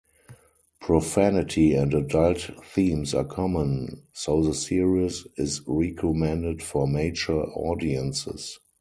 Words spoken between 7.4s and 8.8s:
audiences.